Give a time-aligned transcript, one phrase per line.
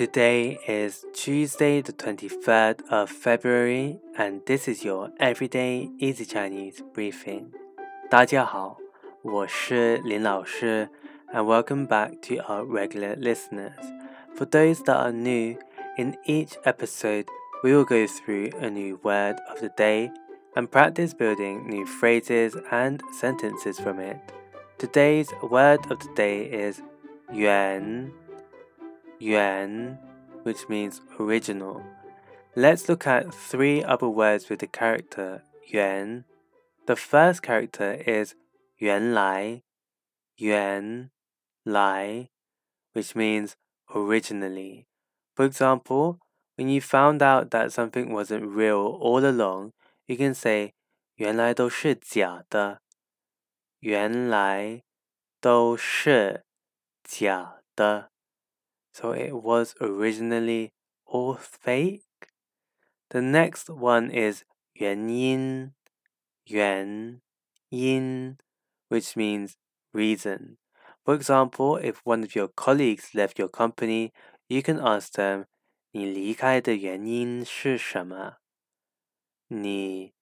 [0.00, 7.52] Today is Tuesday, the 23rd of February, and this is your Everyday Easy Chinese briefing.
[8.10, 8.78] 大家好，
[9.22, 10.88] 我是林老师,
[11.32, 13.72] and welcome back to our regular listeners.
[14.34, 15.56] For those that are new,
[15.96, 17.26] in each episode,
[17.62, 20.10] we will go through a new word of the day
[20.54, 24.18] and practice building new phrases and sentences from it.
[24.78, 26.82] Today's word of the day is
[27.32, 28.12] yuan
[29.20, 29.98] yuan,
[30.42, 31.82] which means original.
[32.54, 36.24] Let's look at three other words with the character yuan.
[36.86, 38.34] The first character is
[38.80, 39.62] 原来,
[40.38, 41.10] 原
[41.64, 42.28] 来,
[42.92, 43.56] which means
[43.94, 44.86] originally.
[45.34, 46.18] For example,
[46.56, 49.72] when you found out that something wasn't real all along,
[50.06, 50.72] you can say
[51.16, 52.80] 原来都是假的。
[53.80, 54.82] 原来
[55.40, 56.44] 都是
[57.04, 58.09] 假的。
[58.92, 60.72] so it was originally
[61.04, 62.02] all fake.
[63.10, 64.44] The next one is
[64.74, 65.74] 原因,
[66.44, 67.20] 原
[67.70, 68.38] 因,
[68.88, 69.56] which means
[69.92, 70.58] reason.
[71.04, 74.12] For example, if one of your colleagues left your company,
[74.48, 75.46] you can ask them
[75.92, 78.38] 你离开的原因是什么？
[79.48, 80.12] 你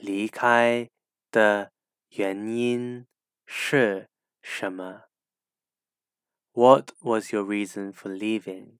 [0.00, 0.90] 离开
[1.30, 1.72] 的
[2.10, 3.06] 原因
[3.46, 4.08] 是
[4.42, 5.04] 什么
[6.58, 8.78] ？what was your reason for leaving?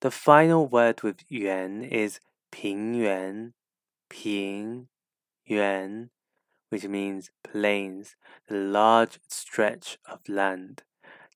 [0.00, 3.54] The final word with yuan is 平原,
[4.08, 4.88] 平
[5.44, 6.10] 原,
[6.68, 8.16] which means plains,
[8.48, 10.82] the large stretch of land.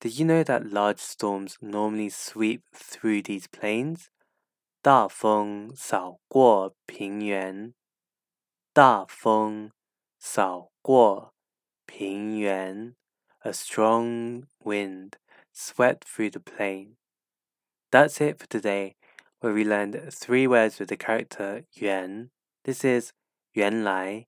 [0.00, 4.10] Did you know that large storms normally sweep through these plains?
[4.82, 7.74] 大风扫过平原，
[8.72, 9.72] 大风
[10.18, 11.34] 扫过
[11.86, 12.94] 平原，
[13.40, 15.12] a strong wind
[15.55, 16.97] sweat through the plain.
[17.91, 18.95] That's it for today,
[19.39, 22.31] where we learned three words with the character yuan.
[22.65, 23.13] This is
[23.53, 24.25] yuan lai,